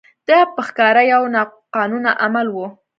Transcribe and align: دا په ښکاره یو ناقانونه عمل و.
دا 0.29 0.39
په 0.53 0.61
ښکاره 0.67 1.03
یو 1.13 1.23
ناقانونه 1.35 2.11
عمل 2.23 2.47
و. 2.51 2.57